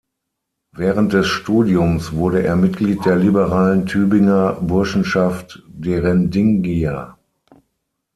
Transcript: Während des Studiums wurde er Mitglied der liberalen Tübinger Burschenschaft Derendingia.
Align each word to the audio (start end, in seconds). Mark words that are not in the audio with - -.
Während 0.75 1.13
des 1.13 1.27
Studiums 1.27 2.11
wurde 2.13 2.41
er 2.41 2.55
Mitglied 2.55 3.05
der 3.05 3.17
liberalen 3.17 3.85
Tübinger 3.85 4.53
Burschenschaft 4.53 5.61
Derendingia. 5.67 7.19